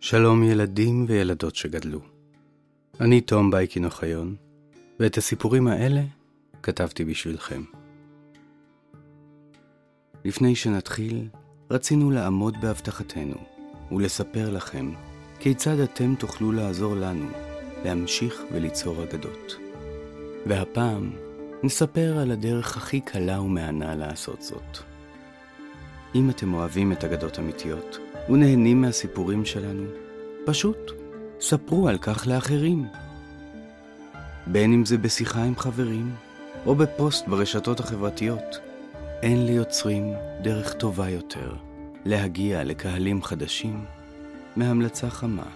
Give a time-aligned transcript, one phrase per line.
[0.00, 2.00] שלום ילדים וילדות שגדלו.
[3.00, 4.36] אני תום בייקין אוחיון,
[5.00, 6.00] ואת הסיפורים האלה
[6.62, 7.62] כתבתי בשבילכם.
[10.24, 11.28] לפני שנתחיל,
[11.70, 13.36] רצינו לעמוד בהבטחתנו
[13.92, 14.92] ולספר לכם
[15.38, 17.28] כיצד אתם תוכלו לעזור לנו
[17.84, 19.56] להמשיך וליצור אגדות.
[20.46, 21.12] והפעם
[21.62, 24.78] נספר על הדרך הכי קלה ומהנה לעשות זאת.
[26.14, 29.84] אם אתם אוהבים את אגדות אמיתיות ונהנים מהסיפורים שלנו,
[30.46, 30.92] פשוט
[31.40, 32.86] ספרו על כך לאחרים.
[34.46, 36.14] בין אם זה בשיחה עם חברים
[36.66, 38.58] או בפוסט ברשתות החברתיות,
[39.22, 41.54] אין ליוצרים דרך טובה יותר
[42.04, 43.84] להגיע לקהלים חדשים
[44.56, 45.46] מהמלצה חמה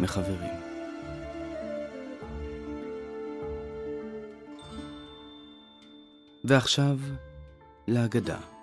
[0.00, 0.54] מחברים.
[6.44, 6.98] ועכשיו
[7.88, 8.55] לאגדה.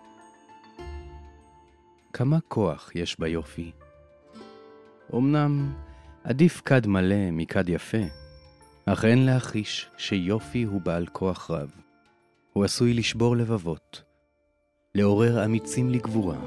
[2.13, 3.71] כמה כוח יש ביופי.
[5.15, 5.73] אמנם
[6.23, 7.97] עדיף כד מלא מכד יפה,
[8.85, 11.71] אך אין להכחיש שיופי הוא בעל כוח רב.
[12.53, 14.03] הוא עשוי לשבור לבבות,
[14.95, 16.37] לעורר אמיצים לגבורה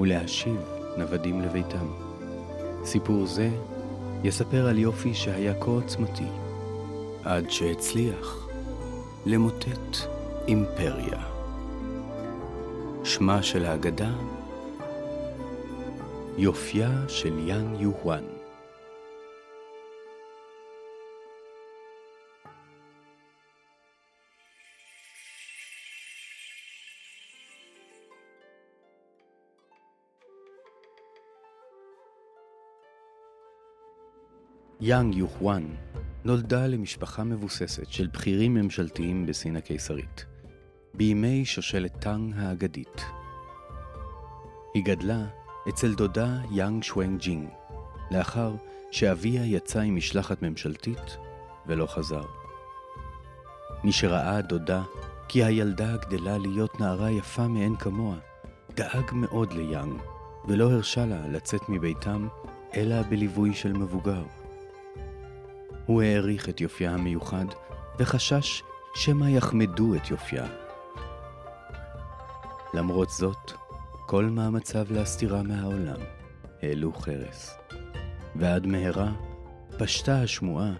[0.00, 0.60] ולהשיב
[0.98, 1.86] נוודים לביתם.
[2.84, 3.50] סיפור זה
[4.24, 6.28] יספר על יופי שהיה כה עוצמתי,
[7.24, 8.48] עד שהצליח
[9.26, 9.96] למוטט
[10.48, 11.22] אימפריה.
[13.04, 14.12] שמה של האגדה
[16.38, 18.24] יופייה של יאן יוהואן.
[34.80, 35.62] יאנג יוחואן
[36.24, 40.26] נולדה למשפחה מבוססת של בכירים ממשלתיים בסין הקיסרית,
[40.94, 43.02] בימי שושלת טאנג האגדית.
[44.74, 47.48] היא גדלה אצל דודה יאנג שוונג ג'ינג,
[48.10, 48.52] לאחר
[48.90, 51.16] שאביה יצא עם משלחת ממשלתית
[51.66, 52.24] ולא חזר.
[53.84, 54.82] משראה דודה
[55.28, 58.16] כי הילדה גדלה להיות נערה יפה מאין כמוה,
[58.74, 60.00] דאג מאוד ליאנג,
[60.48, 62.28] ולא הרשה לה לצאת מביתם
[62.74, 64.22] אלא בליווי של מבוגר.
[65.86, 67.44] הוא העריך את יופייה המיוחד,
[67.98, 68.62] וחשש
[68.94, 70.46] שמא יחמדו את יופייה.
[72.74, 73.52] למרות זאת,
[74.06, 76.00] כל מאמציו להסתירה מהעולם
[76.62, 77.58] העלו חרס.
[78.36, 79.12] ועד מהרה
[79.78, 80.72] פשטה השמועה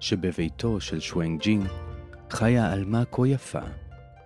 [0.00, 1.66] שבביתו של שוונג ג'ינג
[2.30, 3.60] חיה עלמה כה יפה,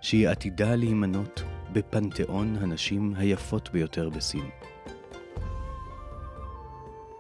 [0.01, 1.43] שהיא עתידה להימנות
[1.73, 4.51] בפנתיאון הנשים היפות ביותר בסין.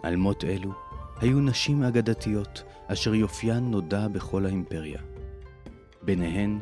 [0.02, 0.72] עלמות אלו
[1.20, 5.00] היו נשים אגדתיות אשר יופיין נודע בכל האימפריה.
[6.02, 6.58] ביניהן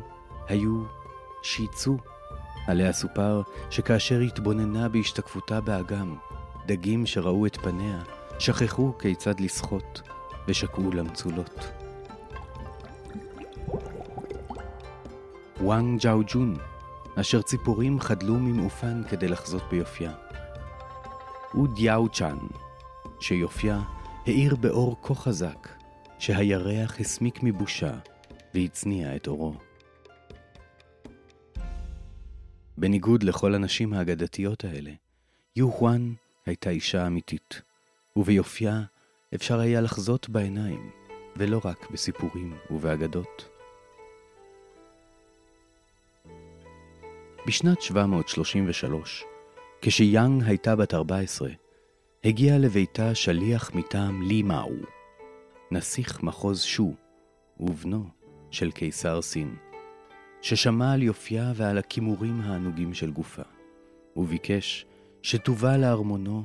[0.47, 0.83] היו
[1.43, 1.97] שיצו,
[2.67, 6.15] עליה סופר שכאשר התבוננה בהשתקפותה באגם,
[6.65, 8.03] דגים שראו את פניה
[8.39, 10.01] שכחו כיצד לשחות
[10.47, 11.59] ושקעו למצולות.
[15.61, 16.57] וואנג ג'או ג'ון,
[17.15, 20.11] אשר ציפורים חדלו ממעופן כדי לחזות ביופייה.
[21.55, 22.37] ודיאו צ'אן,
[23.19, 23.81] שיופייה
[24.25, 25.69] האיר באור כה חזק,
[26.19, 27.93] שהירח הסמיק מבושה
[28.53, 29.53] והצניע את אורו.
[32.77, 34.91] בניגוד לכל הנשים האגדתיות האלה,
[35.55, 36.13] יוחואן
[36.45, 37.61] הייתה אישה אמיתית,
[38.15, 38.81] וביופייה
[39.35, 40.89] אפשר היה לחזות בעיניים,
[41.35, 43.49] ולא רק בסיפורים ובאגדות.
[47.47, 49.23] בשנת 733,
[49.81, 51.49] כשיאנג הייתה בת 14,
[52.23, 54.75] הגיע לביתה שליח מטעם לי מאו,
[55.71, 56.93] נסיך מחוז שו,
[57.59, 58.09] ובנו
[58.51, 59.55] של קיסר סין,
[60.45, 63.41] ששמע על יופייה ועל הכימורים הענוגים של גופה,
[64.15, 64.85] וביקש
[65.21, 66.43] שתובא לארמונו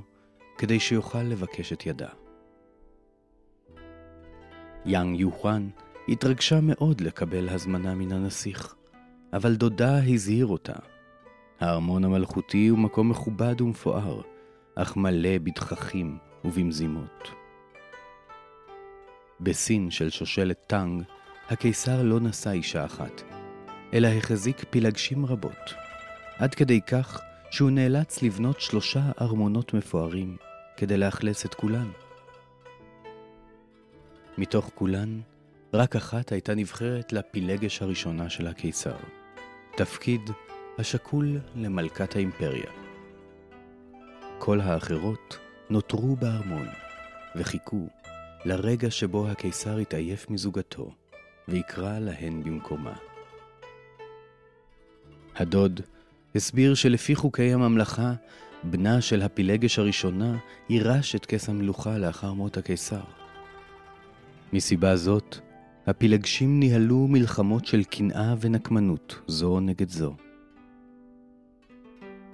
[0.59, 2.09] כדי שיוכל לבקש את ידה.
[4.87, 5.69] יאנג יוחואן
[6.09, 8.75] התרגשה מאוד לקבל הזמנה מן הנסיך,
[9.33, 10.77] אבל דודה הזהיר אותה.
[11.61, 14.21] הארמון המלכותי הוא מקום מכובד ומפואר,
[14.75, 17.31] אך מלא בתככים ובמזימות.
[19.41, 21.03] בסין של שושלת טאנג,
[21.49, 23.23] הקיסר לא נשא אישה אחת,
[23.95, 25.75] אלא החזיק פילגשים רבות,
[26.39, 27.21] עד כדי כך
[27.51, 30.37] שהוא נאלץ לבנות שלושה ארמונות מפוארים
[30.77, 31.91] כדי לאכלס את כולן.
[34.39, 35.21] מתוך כולן,
[35.75, 38.97] רק אחת הייתה נבחרת לפילגש הראשונה של הקיסר,
[39.77, 40.31] תפקיד
[40.79, 42.71] השקול למלכת האימפריה.
[44.39, 45.39] כל האחרות
[45.71, 46.67] נותרו בארמון
[47.37, 47.87] וחיכו
[48.45, 50.91] לרגע שבו הקיסר התעייף מזוגתו
[51.49, 53.10] ויקרא להן במקומה.
[55.41, 55.81] הדוד
[56.35, 58.13] הסביר שלפי חוקי הממלכה
[58.65, 60.37] בנה של הפילגש הראשונה,
[60.69, 63.01] יירש את כס המלוכה לאחר מות הקיסר.
[64.53, 65.37] מסיבה זאת,
[65.87, 70.15] הפילגשים ניהלו מלחמות של קנאה ונקמנות זו נגד זו.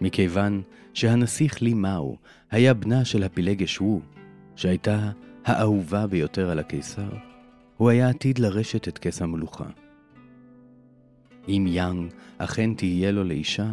[0.01, 0.63] מכיוון
[0.95, 2.17] שהנסיך לי מאו
[2.51, 4.19] היה בנה של הפילגש wu,
[4.57, 5.11] שהייתה
[5.45, 7.11] האהובה ביותר על הקיסר,
[7.77, 9.86] הוא היה עתיד לרשת את כס המלוכה.
[11.49, 13.71] אם יאנג אכן תהיה לו לאישה,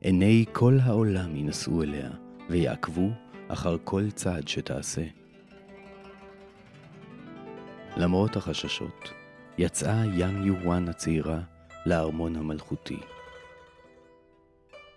[0.00, 2.10] עיני כל העולם ינשאו אליה,
[2.50, 3.10] ויעקבו
[3.48, 5.02] אחר כל צעד שתעשה.
[7.96, 9.12] למרות החששות,
[9.58, 11.40] יצאה יאנג יוואן הצעירה
[11.86, 12.98] לארמון המלכותי.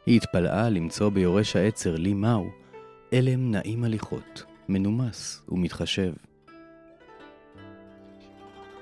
[0.05, 2.45] היא התפלאה למצוא ביורש העצר לי מאו
[3.13, 6.13] אלם נעים הליכות, מנומס ומתחשב.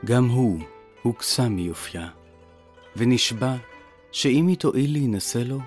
[0.05, 0.59] גם הוא
[1.01, 2.09] הוקסם מיופייה,
[2.97, 3.55] ונשבע
[4.11, 5.59] שאם היא תואיל להינשא לו,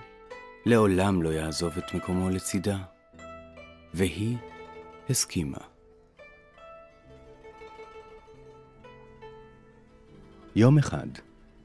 [0.67, 2.78] לעולם לא יעזוב את מקומו לצידה.
[3.94, 4.37] והיא
[5.11, 5.58] הסכימה.
[10.56, 11.06] יום אחד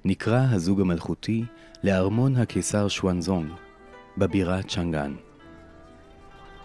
[0.05, 1.43] נקרא הזוג המלכותי
[1.83, 3.51] לארמון הקיסר שוואנזונג
[4.17, 5.15] בבירה צ'אנגאן.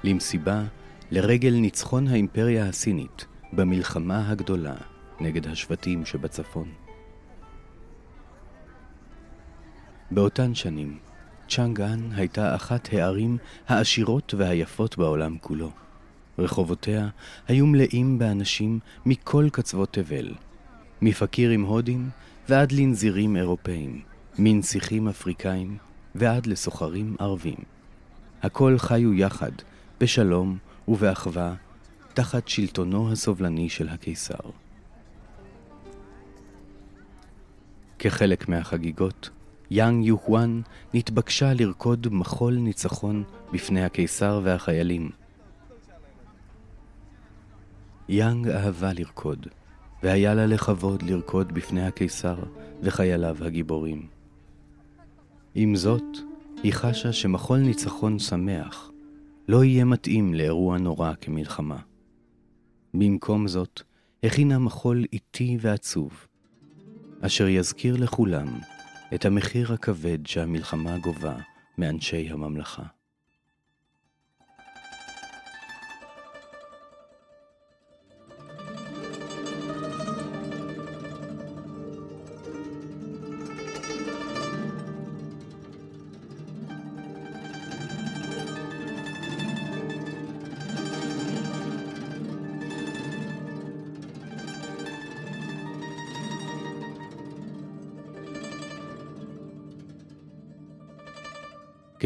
[0.05, 0.63] למסיבה
[1.11, 4.75] לרגל ניצחון האימפריה הסינית במלחמה הגדולה
[5.21, 6.86] נגד השבטים שבצפון.
[10.11, 10.99] באותן שנים,
[11.49, 13.39] צ'אנגאן הייתה אחת הערים
[13.69, 15.71] העשירות והיפות בעולם כולו.
[16.39, 17.09] רחובותיה
[17.49, 20.35] היו מלאים באנשים מכל קצוות תבל,
[21.03, 22.11] מפקירים הודים
[22.49, 24.01] ועד לנזירים אירופאים,
[24.39, 25.77] מנסיכים אפריקאים
[26.15, 27.59] ועד לסוחרים ערבים.
[28.43, 29.53] הכל חיו יחד,
[30.01, 30.59] בשלום
[30.89, 31.55] ובאחווה,
[32.15, 34.51] תחת שלטונו הסובלני של הקיסר.
[37.99, 39.31] כחלק מהחגיגות,
[39.71, 40.61] יאנג יוחואן
[40.95, 45.11] נתבקשה לרקוד מחול ניצחון בפני הקיסר והחיילים.
[48.09, 49.47] יאנג אהבה לרקוד,
[50.03, 52.39] והיה לה לכבוד לרקוד בפני הקיסר
[52.83, 54.07] וחייליו הגיבורים.
[55.55, 56.17] עם זאת,
[56.63, 58.91] היא חשה שמחול ניצחון שמח
[59.49, 61.79] לא יהיה מתאים לאירוע נורא כמלחמה.
[62.95, 63.83] במקום זאת,
[64.23, 66.27] הכינה מחול איטי ועצוב,
[67.21, 68.47] אשר יזכיר לכולם
[69.15, 71.37] את המחיר הכבד שהמלחמה גובה
[71.79, 72.96] מאנשי הממלכה.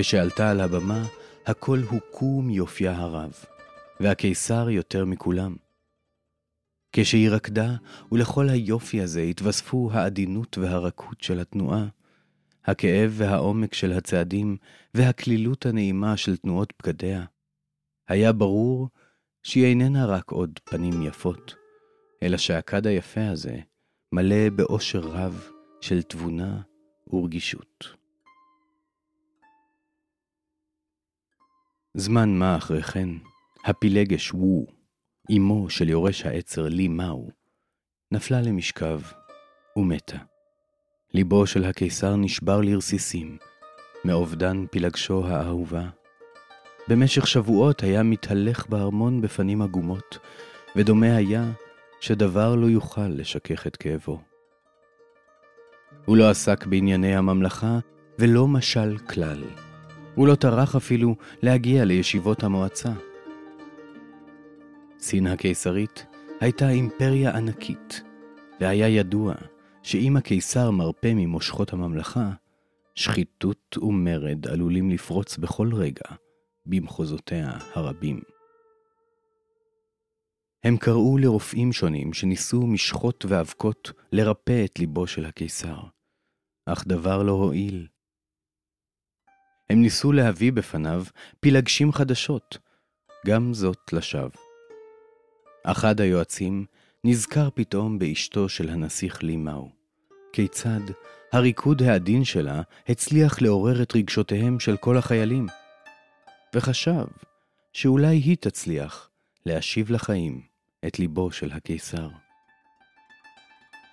[0.01, 1.07] כשעלתה על הבמה,
[1.47, 3.33] הכל הוכו מיופייה הרב,
[4.01, 5.57] והקיסר יותר מכולם.
[6.93, 7.75] כשהיא רקדה,
[8.13, 11.87] ולכל היופי הזה התווספו העדינות והרכות של התנועה,
[12.65, 14.57] הכאב והעומק של הצעדים,
[14.95, 17.25] והקלילות הנעימה של תנועות בגדיה.
[18.09, 18.89] היה ברור
[19.43, 21.55] שהיא איננה רק עוד פנים יפות,
[22.23, 23.59] אלא שהכד היפה הזה
[24.13, 25.49] מלא באושר רב
[25.81, 26.61] של תבונה
[27.13, 28.00] ורגישות.
[31.95, 33.09] זמן מה אחרי כן,
[33.65, 34.67] הפילגש וו,
[35.37, 37.29] אמו של יורש העצר לי מאו,
[38.13, 39.01] נפלה למשכב
[39.77, 40.17] ומתה.
[41.15, 43.39] ליבו של הקיסר נשבר לרסיסים,
[44.05, 45.89] מאובדן פילגשו האהובה.
[46.89, 50.19] במשך שבועות היה מתהלך בארמון בפנים עגומות,
[50.77, 51.45] ודומה היה
[52.01, 54.21] שדבר לא יוכל לשכך את כאבו.
[56.05, 57.79] הוא לא עסק בענייני הממלכה,
[58.19, 59.70] ולא משל כלל.
[60.15, 62.93] הוא לא טרח אפילו להגיע לישיבות המועצה.
[64.99, 66.07] סין הקיסרית
[66.41, 68.03] הייתה אימפריה ענקית,
[68.61, 69.35] והיה ידוע
[69.83, 72.31] שאם הקיסר מרפה ממושכות הממלכה,
[72.95, 76.17] שחיתות ומרד עלולים לפרוץ בכל רגע
[76.67, 78.21] במחוזותיה הרבים.
[80.65, 85.79] הם קראו לרופאים שונים שניסו משחות ואבקות לרפא את ליבו של הקיסר,
[86.67, 87.87] אך דבר לא הועיל.
[89.71, 91.05] הם ניסו להביא בפניו
[91.41, 92.59] פילגשים חדשות,
[93.27, 94.41] גם זאת לשווא.
[95.63, 96.65] אחד היועצים
[97.05, 99.71] נזכר פתאום באשתו של הנסיך לי מאו.
[100.33, 100.81] כיצד
[101.33, 105.47] הריקוד העדין שלה הצליח לעורר את רגשותיהם של כל החיילים,
[106.55, 107.07] וחשב
[107.73, 109.11] שאולי היא תצליח
[109.47, 110.41] להשיב לחיים
[110.87, 112.09] את ליבו של הקיסר.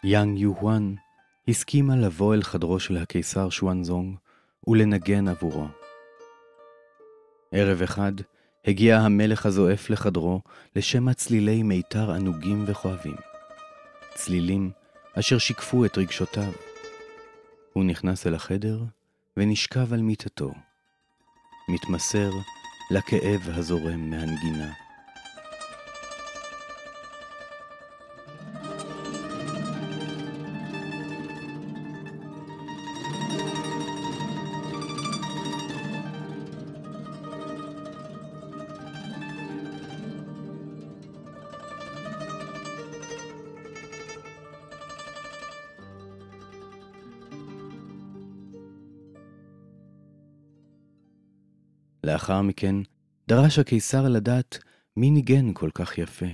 [0.03, 0.95] יאנג יוהואן
[1.47, 4.17] הסכימה לבוא אל חדרו של הקיסר שוואנזונג
[4.67, 5.67] ולנגן עבורו.
[7.51, 8.11] ערב אחד
[8.65, 10.41] הגיע המלך הזועף לחדרו
[10.75, 13.15] לשמע צלילי מיתר ענוגים וכואבים.
[14.15, 14.71] צלילים
[15.13, 16.51] אשר שיקפו את רגשותיו.
[17.73, 18.79] הוא נכנס אל החדר
[19.37, 20.51] ונשכב על מיטתו,
[21.69, 22.29] מתמסר
[22.91, 24.86] לכאב הזורם מהנגינה.
[52.07, 52.75] לאחר מכן
[53.27, 54.57] דרש הקיסר לדעת
[54.97, 56.25] מי ניגן כל כך יפה.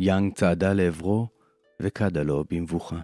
[0.00, 1.28] יאנג צעדה לעברו
[1.80, 3.00] וקדה לו במבוכה.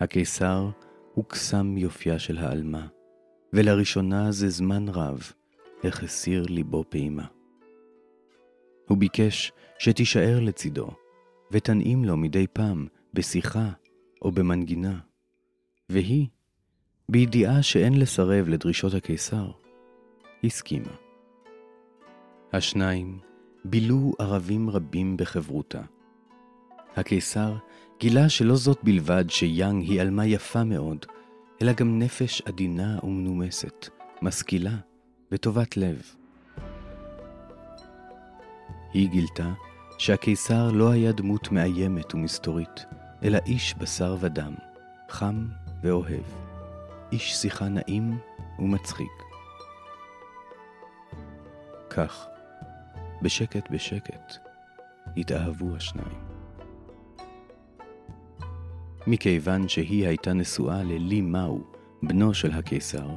[0.00, 0.68] הקיסר
[1.14, 2.86] הוקסם יופייה של העלמה,
[3.52, 5.32] ולראשונה זה זמן רב
[5.84, 7.26] החסיר ליבו פעימה.
[8.88, 10.88] הוא ביקש שתישאר לצידו,
[11.52, 13.70] ותנעים לו מדי פעם בשיחה
[14.22, 14.98] או במנגינה,
[15.88, 16.26] והיא,
[17.08, 19.50] בידיעה שאין לסרב לדרישות הקיסר,
[20.44, 20.92] הסכימה.
[22.52, 23.18] השניים
[23.64, 25.80] בילו ערבים רבים בחברותה.
[26.96, 27.56] הקיסר
[28.00, 31.06] גילה שלא זאת בלבד שיאנג היא עלמה יפה מאוד,
[31.62, 33.88] אלא גם נפש עדינה ומנומסת,
[34.22, 34.76] משכילה
[35.32, 36.02] וטובת לב.
[38.92, 39.52] היא גילתה
[39.98, 42.84] שהקיסר לא היה דמות מאיימת ומסתורית,
[43.22, 44.54] אלא איש בשר ודם,
[45.10, 45.46] חם
[45.82, 46.24] ואוהב,
[47.12, 48.18] איש שיחה נעים
[48.58, 49.23] ומצחיק.
[51.96, 52.26] כך,
[53.22, 54.34] בשקט בשקט,
[55.16, 56.18] התאהבו השניים.
[59.06, 61.60] מכיוון שהיא הייתה נשואה ללי מאו,
[62.02, 63.08] בנו של הקיסר,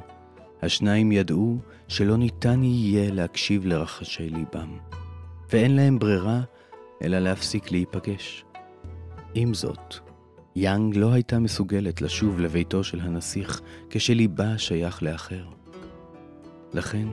[0.62, 1.58] השניים ידעו
[1.88, 4.78] שלא ניתן יהיה להקשיב לרחשי ליבם,
[5.50, 6.42] ואין להם ברירה
[7.02, 8.46] אלא להפסיק להיפגש.
[9.34, 9.96] עם זאת,
[10.56, 15.46] יאנג לא הייתה מסוגלת לשוב לביתו של הנסיך כשליבה שייך לאחר.
[16.74, 17.08] לכן,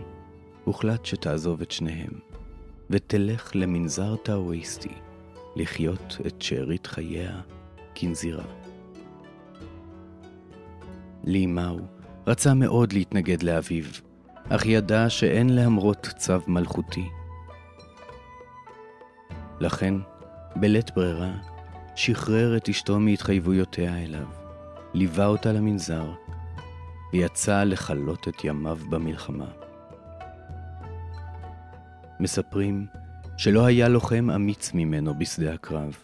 [0.64, 2.12] הוחלט שתעזוב את שניהם,
[2.90, 4.94] ותלך למנזר טאואיסטי,
[5.56, 7.40] לחיות את שארית חייה
[7.94, 8.44] כנזירה.
[11.25, 11.78] לי מאו
[12.26, 13.85] רצה מאוד להתנגד לאביו,
[14.49, 17.09] אך ידע שאין להמרות צו מלכותי.
[19.61, 19.94] לכן,
[20.56, 21.33] בלית ברירה,
[21.97, 24.26] שחרר את אשתו מהתחייבויותיה אליו,
[24.94, 26.12] ליווה אותה למנזר,
[27.12, 29.63] ויצא לכלות את ימיו במלחמה.
[32.21, 32.87] מספרים
[33.37, 35.97] שלא היה לוחם אמיץ ממנו בשדה הקרב.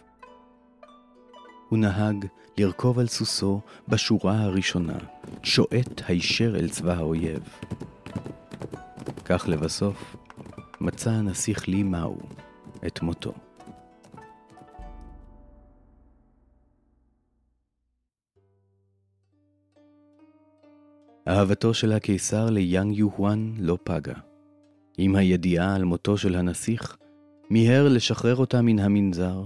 [1.69, 2.25] הוא נהג
[2.57, 4.97] לרכוב על סוסו בשורה הראשונה,
[5.43, 7.43] שועט הישר אל צבא האויב.
[9.25, 10.15] כך לבסוף
[10.81, 12.17] מצא הנסיך לי מאו
[12.87, 13.33] את מותו.
[21.27, 24.30] אהבתו של הקיסר ליאנג יוהואן לא פגה.
[25.03, 26.97] עם הידיעה על מותו של הנסיך,
[27.49, 29.43] מיהר לשחרר אותה מן המנזר,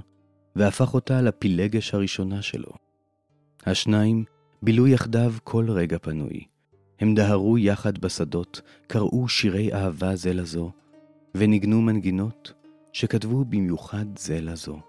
[0.56, 2.72] והפך אותה לפילגש הראשונה שלו.
[3.66, 4.24] השניים
[4.62, 6.44] בילו יחדיו כל רגע פנוי.
[7.00, 10.72] הם דהרו יחד בשדות, קראו שירי אהבה זה לזו,
[11.36, 12.54] וניגנו מנגינות
[12.94, 14.80] שכתבו במיוחד זה לזו.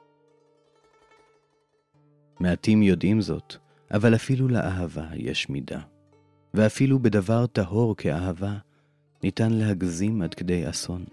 [2.41, 3.57] מעטים יודעים זאת,
[3.91, 5.81] אבל אפילו לאהבה יש מידה.
[6.55, 8.57] ואפילו בדבר טהור כאהבה,
[9.23, 11.05] ניתן להגזים עד כדי אסון.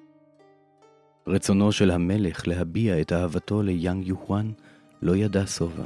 [1.27, 4.51] רצונו של המלך להביע את אהבתו ליאנג יוחואן
[5.01, 5.85] לא ידע שובע.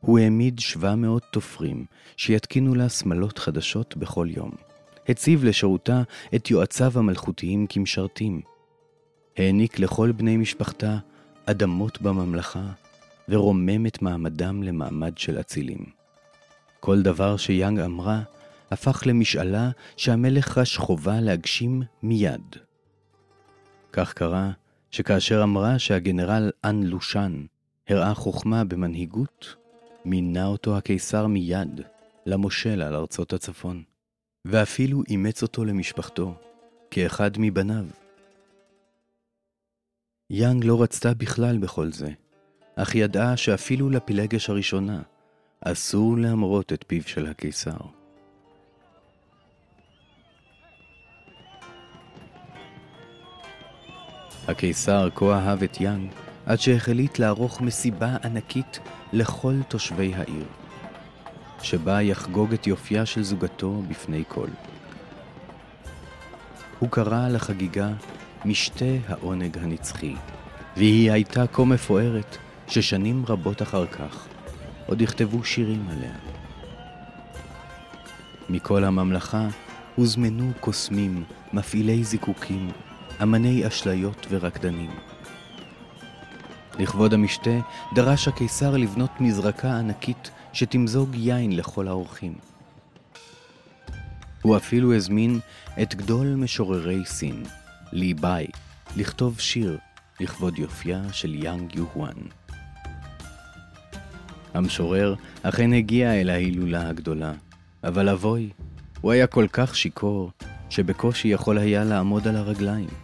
[0.00, 1.84] הוא העמיד שבע מאות תופרים
[2.16, 4.50] שיתקינו לה שמלות חדשות בכל יום.
[5.08, 6.02] הציב לשירותה
[6.34, 8.40] את יועציו המלכותיים כמשרתים.
[9.36, 10.98] העניק לכל בני משפחתה
[11.46, 12.66] אדמות בממלכה,
[13.28, 15.84] ורומם את מעמדם למעמד של אצילים.
[16.80, 18.22] כל דבר שיאנג אמרה,
[18.70, 22.56] הפך למשאלה שהמלך חש חובה להגשים מיד.
[23.92, 24.50] כך קרה
[24.90, 27.44] שכאשר אמרה שהגנרל אן לושן
[27.88, 29.54] הראה חוכמה במנהיגות,
[30.04, 31.80] מינה אותו הקיסר מיד
[32.26, 33.82] למושל על ארצות הצפון,
[34.44, 36.34] ואפילו אימץ אותו למשפחתו,
[36.90, 37.84] כאחד מבניו.
[40.30, 42.10] יאנג לא רצתה בכלל בכל זה,
[42.76, 45.02] אך ידעה שאפילו לפילגש הראשונה
[45.60, 47.76] אסור להמרות את פיו של הקיסר.
[54.48, 56.10] הקיסר כה אהב את יאנג,
[56.46, 58.78] עד שהחליט לערוך מסיבה ענקית
[59.12, 60.44] לכל תושבי העיר,
[61.62, 64.48] שבה יחגוג את יופייה של זוגתו בפני כל.
[66.78, 67.88] הוא קרא לחגיגה
[68.44, 70.14] משתה העונג הנצחי,
[70.76, 72.36] והיא הייתה כה מפוארת
[72.68, 74.26] ששנים רבות אחר כך
[74.86, 76.14] עוד יכתבו שירים עליה.
[78.48, 79.48] מכל הממלכה
[79.96, 82.70] הוזמנו קוסמים, מפעילי זיקוקים,
[83.22, 84.90] אמני אשליות ורקדנים.
[86.78, 87.58] לכבוד המשתה
[87.94, 92.34] דרש הקיסר לבנות מזרקה ענקית שתמזוג יין לכל האורחים.
[94.42, 95.40] הוא אפילו הזמין
[95.82, 97.42] את גדול משוררי סין,
[97.92, 98.46] לי ביי,
[98.96, 99.78] לכתוב שיר
[100.20, 102.16] לכבוד יופייה של יאנג יוהואן.
[104.54, 107.32] המשורר אכן הגיע אל ההילולה הגדולה,
[107.84, 108.50] אבל אבוי,
[109.00, 110.30] הוא היה כל כך שיכור,
[110.70, 113.03] שבקושי יכול היה לעמוד על הרגליים.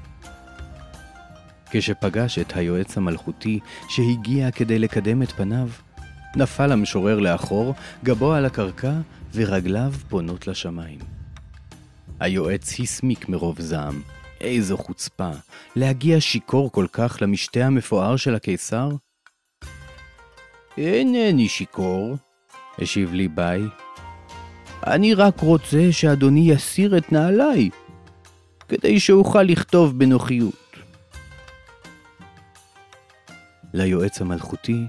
[1.70, 5.68] כשפגש את היועץ המלכותי שהגיע כדי לקדם את פניו,
[6.36, 7.74] נפל המשורר לאחור,
[8.04, 8.92] גבו על הקרקע
[9.34, 10.98] ורגליו פונות לשמיים.
[12.20, 14.02] היועץ הסמיק מרוב זעם.
[14.40, 15.30] איזו חוצפה,
[15.76, 18.88] להגיע שיכור כל כך למשתה המפואר של הקיסר?
[20.78, 22.16] אינני שיכור,
[22.78, 23.62] השיב לי ביי.
[24.86, 27.70] אני רק רוצה שאדוני יסיר את נעליי,
[28.68, 30.69] כדי שאוכל לכתוב בנוחיות.
[33.74, 34.86] ליועץ המלכותי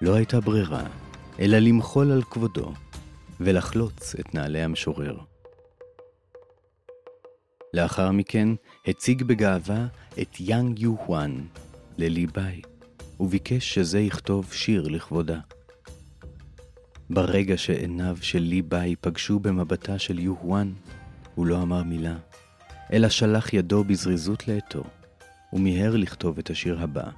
[0.00, 0.84] לא הייתה ברירה,
[1.40, 2.72] אלא למחול על כבודו
[3.40, 5.18] ולחלוץ את נעלי המשורר.
[7.74, 8.48] לאחר מכן
[8.86, 9.86] הציג בגאווה
[10.22, 11.44] את יאנג יוהואן
[11.98, 12.62] ללי ביי,
[13.20, 15.40] וביקש שזה יכתוב שיר לכבודה.
[17.10, 20.72] ברגע שעיניו של לי ביי פגשו במבטה של יוהואן,
[21.34, 22.16] הוא לא אמר מילה,
[22.92, 24.84] אלא שלח ידו בזריזות לעטו,
[25.52, 27.10] ומיהר לכתוב את השיר הבא,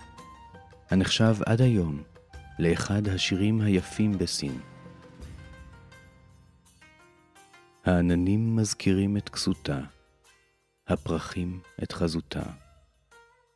[0.91, 2.03] הנחשב עד היום
[2.59, 4.61] לאחד השירים היפים בסין.
[7.85, 9.80] העננים מזכירים את כסותה,
[10.89, 12.43] הפרחים את חזותה.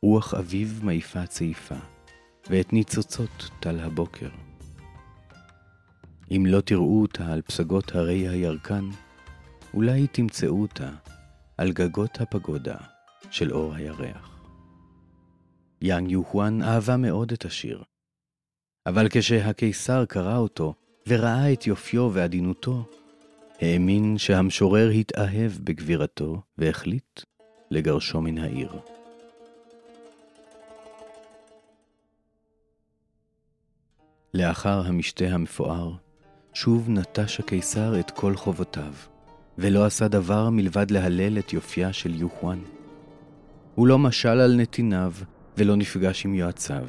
[0.01, 1.75] רוח אביב מעיפה צעיפה,
[2.49, 4.29] ואת ניצוצות טל הבוקר.
[6.31, 8.89] אם לא תראו אותה על פסגות הרי הירקן,
[9.73, 10.89] אולי תמצאו אותה
[11.57, 12.77] על גגות הפגודה
[13.31, 14.38] של אור הירח.
[15.81, 17.83] יאנג יוחואן אהבה מאוד את השיר,
[18.85, 20.73] אבל כשהקיסר קרא אותו
[21.07, 22.85] וראה את יופיו ועדינותו,
[23.61, 27.21] האמין שהמשורר התאהב בגבירתו והחליט
[27.71, 28.71] לגרשו מן העיר.
[34.33, 35.93] לאחר המשתה המפואר,
[36.53, 38.93] שוב נטש הקיסר את כל חובותיו,
[39.57, 42.59] ולא עשה דבר מלבד להלל את יופייה של יוחואן.
[43.75, 45.13] הוא לא משל על נתיניו,
[45.57, 46.87] ולא נפגש עם יועציו.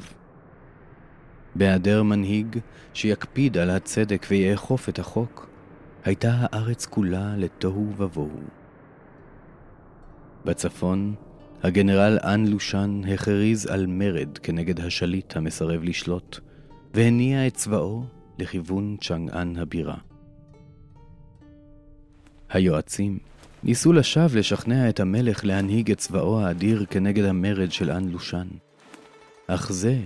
[1.55, 2.59] בהיעדר מנהיג
[2.93, 5.49] שיקפיד על הצדק ויאכוף את החוק,
[6.05, 8.41] הייתה הארץ כולה לתוהו ובוהו.
[10.45, 11.15] בצפון,
[11.63, 16.39] הגנרל אן לושן הכריז על מרד כנגד השליט המסרב לשלוט,
[16.93, 18.03] והניע את צבאו
[18.39, 19.97] לכיוון צ'אנגאן הבירה.
[22.49, 23.19] היועצים
[23.63, 28.47] ניסו לשווא לשכנע את המלך להנהיג את צבאו האדיר כנגד המרד של אן לושן.
[29.47, 29.99] אך זה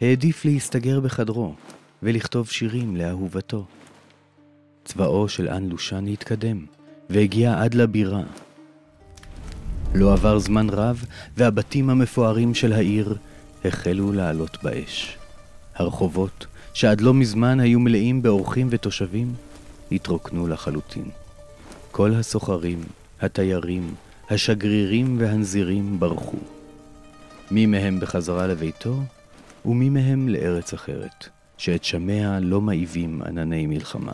[0.00, 1.54] העדיף להסתגר בחדרו
[2.02, 3.66] ולכתוב שירים לאהובתו.
[4.84, 6.66] צבאו של אן לושן התקדם,
[7.10, 8.22] והגיע עד לבירה.
[9.94, 11.04] לא עבר זמן רב,
[11.36, 13.16] והבתים המפוארים של העיר
[13.64, 15.18] החלו לעלות באש.
[15.74, 19.34] הרחובות, שעד לא מזמן היו מלאים באורחים ותושבים,
[19.92, 21.23] התרוקנו לחלוטין.
[21.96, 22.82] כל הסוחרים,
[23.20, 23.94] התיירים,
[24.30, 26.38] השגרירים והנזירים ברחו.
[27.50, 28.94] מי מהם בחזרה לביתו,
[29.64, 31.28] ומי מהם לארץ אחרת,
[31.58, 34.12] שאת שמיה לא מאיבים ענני מלחמה.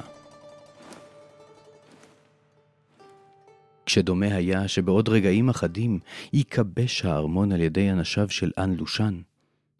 [3.87, 5.99] כשדומה היה שבעוד רגעים אחדים
[6.33, 9.21] ייכבש הארמון על ידי אנשיו של אן לושן,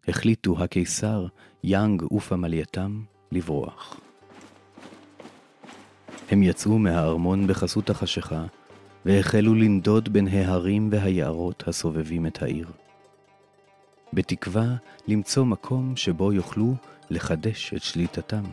[0.07, 1.27] החליטו הקיסר,
[1.63, 4.00] יאנג ופמלייתם לברוח.
[6.31, 8.43] הם יצאו מהארמון בחסות החשיכה,
[9.05, 12.67] והחלו לנדוד בין ההרים והיערות הסובבים את העיר.
[14.13, 14.65] בתקווה
[15.07, 16.73] למצוא מקום שבו יוכלו
[17.09, 18.43] לחדש את שליטתם.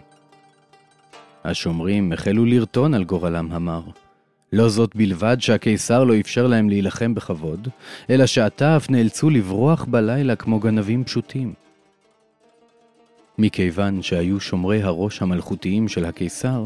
[1.45, 3.83] השומרים החלו לרטון על גורלם המר.
[4.53, 7.69] לא זאת בלבד שהקיסר לא אפשר להם להילחם בכבוד,
[8.11, 11.53] אלא שעתה אף נאלצו לברוח בלילה כמו גנבים פשוטים.
[13.39, 16.65] מכיוון שהיו שומרי הראש המלכותיים של הקיסר,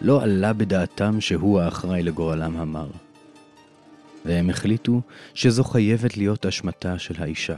[0.00, 2.88] לא עלה בדעתם שהוא האחראי לגורלם המר.
[4.24, 5.00] והם החליטו
[5.34, 7.56] שזו חייבת להיות אשמתה של האישה.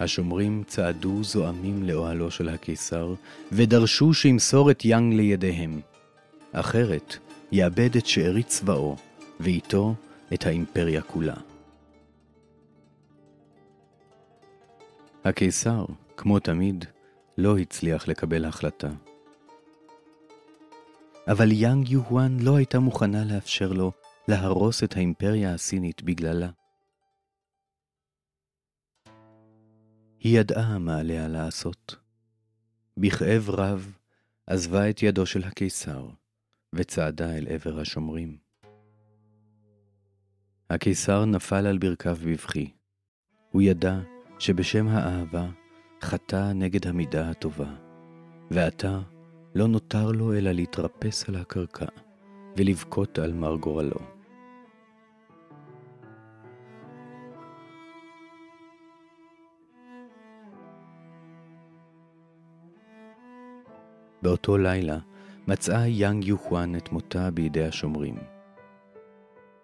[0.00, 3.14] השומרים צעדו זועמים לאוהלו של הקיסר,
[3.52, 5.80] ודרשו שימסור את יאנג לידיהם.
[6.52, 7.16] אחרת,
[7.52, 8.96] יאבד את שארית צבאו,
[9.40, 9.94] ואיתו
[10.34, 11.34] את האימפריה כולה.
[15.24, 15.84] הקיסר,
[16.16, 16.84] כמו תמיד,
[17.38, 18.88] לא הצליח לקבל החלטה.
[21.30, 23.92] אבל יאנג יוהואן לא הייתה מוכנה לאפשר לו
[24.28, 26.50] להרוס את האימפריה הסינית בגללה.
[30.20, 31.96] היא ידעה מה עליה לעשות.
[32.96, 33.92] בכאב רב
[34.46, 36.08] עזבה את ידו של הקיסר
[36.72, 38.36] וצעדה אל עבר השומרים.
[40.70, 42.70] הקיסר נפל על ברכיו בבכי.
[43.50, 43.98] הוא ידע
[44.38, 45.50] שבשם האהבה
[46.02, 47.74] חטא נגד המידה הטובה,
[48.50, 49.00] ועתה
[49.54, 51.86] לא נותר לו אלא להתרפס על הקרקע
[52.56, 53.98] ולבכות על מר גורלו.
[64.22, 64.98] באותו לילה
[65.48, 68.16] מצאה יאנג יוחואן את מותה בידי השומרים.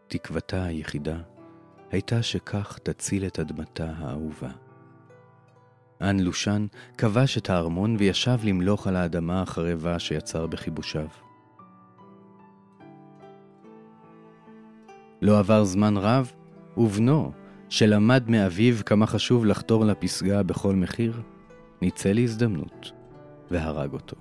[0.09, 1.19] תקוותה היחידה
[1.91, 4.68] הייתה שכך תציל את אדמתה האהובה.
[6.03, 6.67] אן לושן
[6.99, 11.07] כבש את הארמון וישב למלוך על האדמה החרבה שיצר בכיבושיו.
[15.23, 16.33] לא עבר זמן רב,
[16.77, 17.33] ובנו,
[17.69, 21.23] שלמד מאביו כמה חשוב לחתור לפסגה בכל מחיר,
[21.83, 22.93] ניצל להזדמנות
[23.51, 24.17] והרג אותו.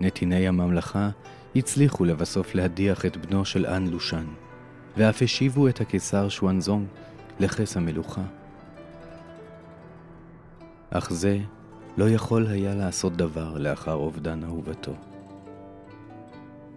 [0.00, 1.10] נתיני הממלכה
[1.56, 4.26] הצליחו לבסוף להדיח את בנו של אן לושן,
[4.96, 6.86] ואף השיבו את הקיסר שוואנזונג
[7.40, 8.22] לכס המלוכה.
[10.90, 11.38] אך זה
[11.96, 14.92] לא יכול היה לעשות דבר לאחר אובדן אהובתו.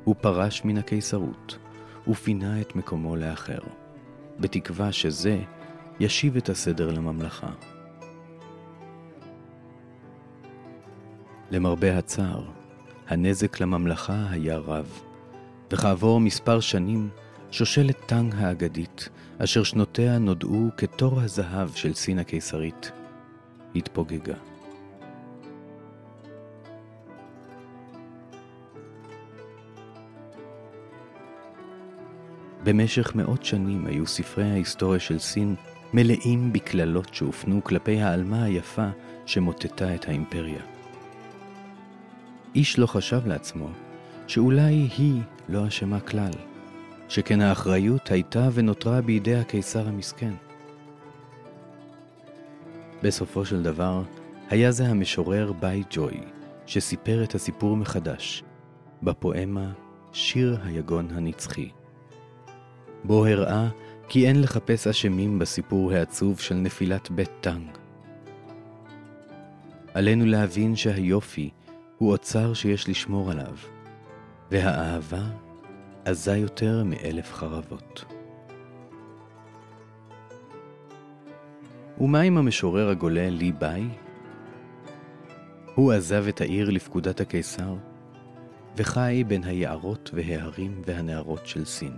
[0.04, 1.58] הוא פרש מן הקיסרות
[2.08, 3.60] ופינה את מקומו לאחר,
[4.39, 5.39] בתקווה שזה
[6.00, 7.52] ישיב את הסדר לממלכה.
[11.52, 12.43] למרבה הצער,
[13.08, 15.02] הנזק לממלכה היה רב,
[15.72, 17.10] וכעבור מספר שנים
[17.51, 22.91] שושלת טאנג האגדית, אשר שנותיה נודעו כתור הזהב של סין הקיסרית,
[23.75, 24.33] התפוגגה.
[32.63, 35.55] במשך מאות שנים היו ספרי ההיסטוריה של סין
[35.93, 38.89] מלאים בקללות שהופנו כלפי העלמה היפה
[39.25, 40.62] שמוטטה את האימפריה.
[42.55, 43.69] איש לא חשב לעצמו
[44.27, 46.48] שאולי היא לא אשמה כלל.
[47.10, 50.34] שכן האחריות הייתה ונותרה בידי הקיסר המסכן.
[53.04, 54.04] בסופו של דבר,
[54.50, 56.19] היה זה המשורר ביי ג'וי,
[56.65, 58.43] שסיפר את הסיפור מחדש,
[59.04, 59.72] בפואמה
[60.13, 61.69] "שיר היגון הנצחי",
[63.04, 63.69] בו הראה
[64.08, 67.78] כי אין לחפש אשמים בסיפור העצוב של נפילת בית טאנג.
[69.93, 71.50] עלינו להבין שהיופי
[71.98, 73.56] הוא אוצר שיש לשמור עליו,
[74.52, 75.48] והאהבה
[76.05, 78.05] עזה יותר מאלף חרבות.
[82.01, 83.89] ומה עם המשורר הגולה לי ביי?
[85.75, 87.75] הוא עזב את העיר לפקודת הקיסר,
[88.77, 91.97] וחי בין היערות וההרים והנערות של סין.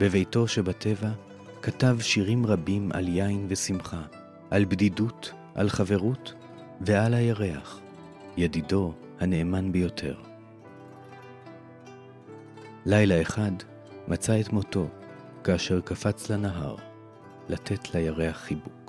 [0.00, 1.10] בביתו שבטבע
[1.62, 4.02] כתב שירים רבים על יין ושמחה,
[4.50, 6.34] על בדידות, על חברות
[6.80, 7.80] ועל הירח,
[8.36, 10.31] ידידו הנאמן ביותר.
[12.86, 13.52] לילה אחד
[14.08, 14.88] מצא את מותו
[15.44, 16.76] כאשר קפץ לנהר
[17.48, 18.81] לתת לירח חיבוק.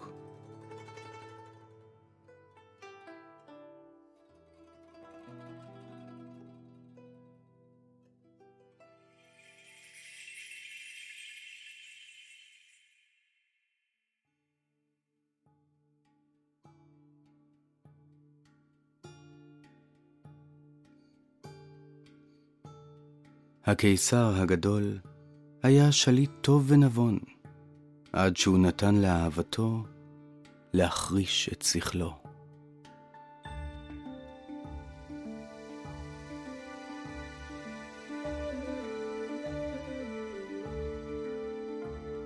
[23.66, 24.98] הקיסר הגדול
[25.64, 27.20] היה שליט טוב ונבון,
[28.14, 29.84] עד שהוא נתן לאהבתו
[30.74, 32.14] להחריש את שכלו.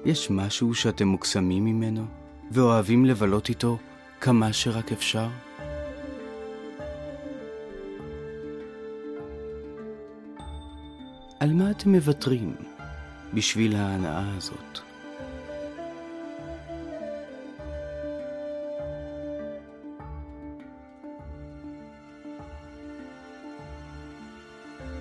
[0.06, 2.06] יש משהו שאתם מוקסמים ממנו
[2.52, 3.78] ואוהבים לבלות איתו
[4.22, 5.28] כמה שרק אפשר?
[11.78, 12.56] אתם מוותרים
[13.34, 14.80] בשביל ההנאה הזאת?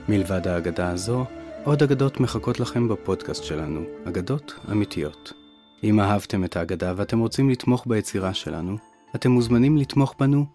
[0.08, 1.24] מלבד האגדה הזו,
[1.64, 5.32] עוד אגדות מחכות לכם בפודקאסט שלנו, אגדות אמיתיות.
[5.84, 8.76] אם אהבתם את האגדה ואתם רוצים לתמוך ביצירה שלנו,
[9.14, 10.46] אתם מוזמנים לתמוך בנו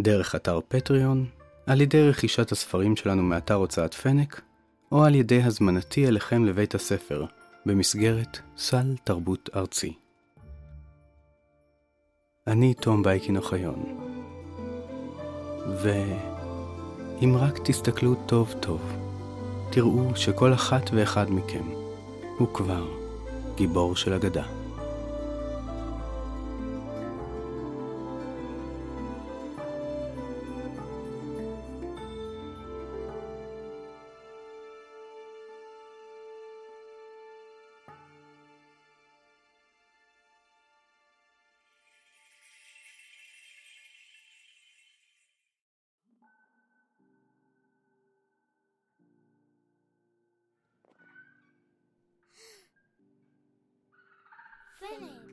[0.00, 1.26] דרך אתר פטריון,
[1.66, 4.40] על ידי רכישת הספרים שלנו מאתר הוצאת פנק,
[4.92, 7.24] או על ידי הזמנתי אליכם לבית הספר,
[7.66, 9.92] במסגרת סל תרבות ארצי.
[12.46, 14.10] אני תום בייקין אוחיון,
[15.82, 18.80] ואם רק תסתכלו טוב טוב,
[19.70, 21.64] תראו שכל אחת ואחד מכם
[22.38, 22.86] הוא כבר
[23.56, 24.55] גיבור של אגדה.
[54.86, 55.25] spinning.